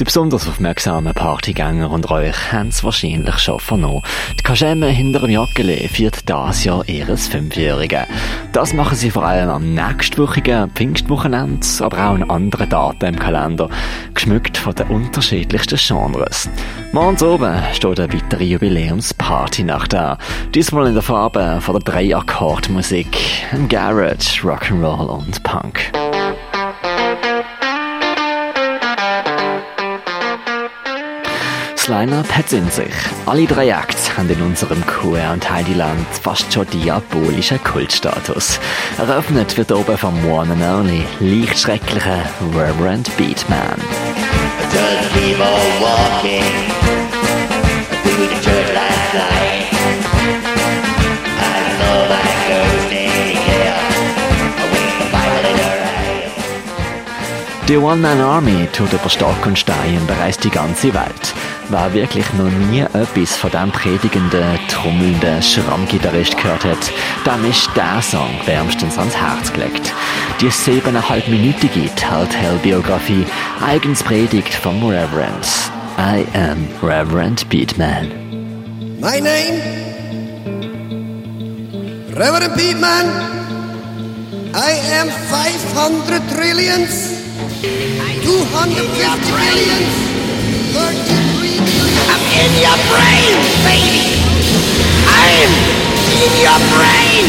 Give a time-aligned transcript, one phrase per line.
[0.00, 4.02] Die besonders aufmerksamen Partygänger und euch haben es wahrscheinlich schon vernommen.
[4.38, 8.04] Die Kaschemme hinter dem Joggeli feiert dieses Jahr ihres Fünfjährigen.
[8.52, 13.68] Das machen sie vor allem am nächstwöchigen Pfingstwochenende, aber auch an anderen Daten im Kalender,
[14.14, 16.48] geschmückt von den unterschiedlichsten Genres.
[16.92, 20.18] Morgens oben steht eine weitere Jubiläumsparty-Nacht an.
[20.54, 23.18] Diesmal in der Farbe von der Drei-Akkord-Musik,
[23.68, 25.90] Garage, Rock'n'Roll und Punk.
[31.88, 32.92] Das hat in sich.
[33.24, 38.60] Alle drei Acts haben in unserem QR und Heidiland fast schon diabolischen Kultstatus.
[38.98, 42.20] Eröffnet wird oben vom One and Only leicht schrecklichen
[42.54, 43.80] Reverend Beatman.
[57.66, 61.34] Die One-Man-Army tut über Stock und Stein bereist die ganze Welt.
[61.70, 66.92] Wer wirklich noch nie etwas von dem predigenden, trommelnden Schrammgitarrist gehört hat,
[67.24, 69.92] dann ist der Song wärmstens ans Herz gelegt.
[70.40, 73.26] Die siebeneinhalbminütige Telltale-Biografie,
[73.62, 75.46] eigens Predigt vom Reverend.
[75.98, 78.08] I am Reverend Beatman.
[78.98, 79.60] My name,
[82.16, 83.06] Reverend Beatman.
[84.54, 87.10] I am 500 trillions,
[88.24, 90.08] 250 billions,
[90.72, 91.27] 33
[92.08, 93.36] I'm in your brain,
[93.68, 94.16] baby.
[95.06, 95.52] I'm
[96.24, 97.28] in your brain.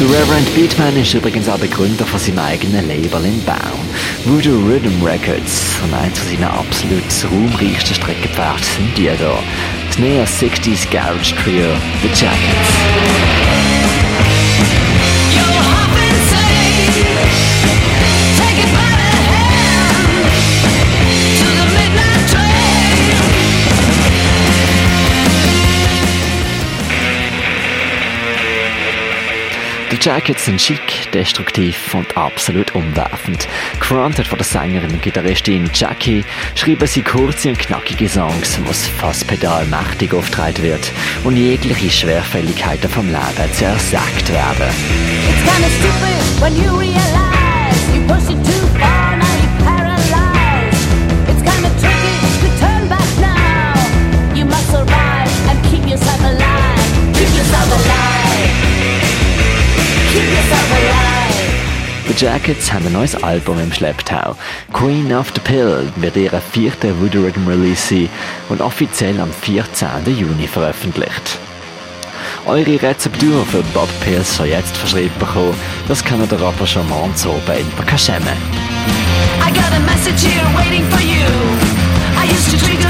[0.00, 3.80] Der Reverend Beatman ist übrigens auch Begründer von seinem eigenen Label in Baum,
[4.24, 5.76] Voodoo Rhythm Records.
[5.84, 9.38] Und eins von seinen absolut ruhmreichsten Streckenpferde sind die hier.
[9.86, 11.68] Das Neo-60s Garage Trio,
[12.02, 13.35] The Jackets.
[29.96, 33.48] Die Jackets sind schick, destruktiv und absolut umwerfend.
[33.80, 36.22] Granted von der Sängerin und Gitarristin Jackie
[36.54, 40.92] schreiben sie kurze und knackige Songs, wo das Fasspedal mächtig aufgetragen wird
[41.24, 44.68] und jegliche Schwerfälligkeiten vom Leben zersagt werden.
[62.16, 64.36] Jackets haben ein neues Album im Schlepptau.
[64.72, 68.08] Queen of the Pill wird ihre vierte Rhythm Release sein
[68.48, 69.88] und offiziell am 14.
[70.06, 71.38] Juni veröffentlicht.
[72.46, 75.54] Eure Rezeptur für Bob Pills soll jetzt verschrieben bekommen.
[75.88, 78.32] Das kann der Rapper schon morgens oben in der Kaschemme.
[79.44, 81.26] I got a message here waiting for you.
[82.16, 82.80] I used to drink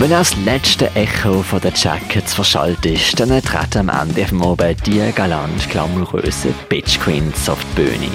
[0.00, 4.42] Wenn auch das letzte Echo von den Jackets verschallt ist, dann treten am Ende vom
[4.42, 8.10] Abend die galant glamourösen Bitch Queens auf die Bühne.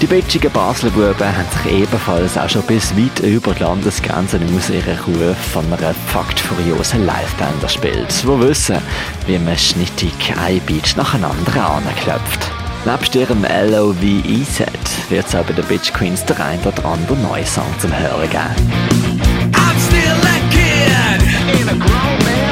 [0.00, 4.70] Die bitchigen Basler Buben haben sich ebenfalls auch schon bis weit über die Landesgrenzen aus
[4.70, 8.78] ihren Ruf von einer faktfuriosen Liveband erspielt, wo wissen,
[9.26, 12.50] wie man schnittig ein Beat nach einem anderen anklopft.
[12.86, 17.44] Nebst ihrem LOVE-Set wird es auch bei den Bitch Queens der ein oder andere neue
[17.44, 19.15] Song zum Hören geben.
[21.68, 22.45] A grown man's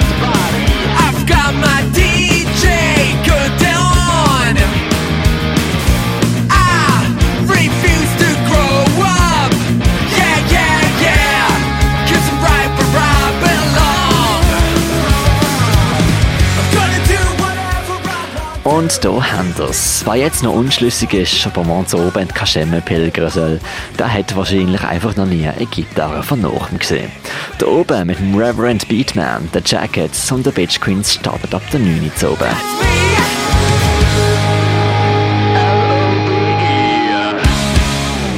[18.84, 20.02] Und da haben wir's.
[20.04, 23.58] Wer jetzt noch unschlüssig ist, ob er morgens oben in die Kaschemme pilgern soll,
[23.98, 27.10] der hat wahrscheinlich einfach noch nie eine Gitarre von nachem gesehen.
[27.56, 31.80] Da oben mit dem Reverend Beatman, den Jackets und den Bitch Queens startet ab der
[31.80, 32.93] 9 Uhr zu oben.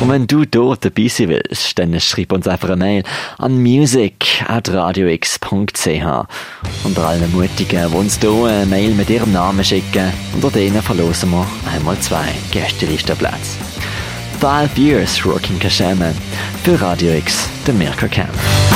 [0.01, 3.03] Und wenn du dort dabei sein willst, dann schreib uns einfach eine Mail
[3.39, 6.27] an music.radiox.ch.
[6.85, 11.31] Unter allen Mutigen, die uns hier eine Mail mit ihrem Namen schicken, unter denen verlosen
[11.31, 13.57] wir einmal zwei Gästelistenplätze.
[14.41, 16.13] 12 Years Rocking Kashama.
[16.63, 18.76] Für Radio X, der Mirko Kempf.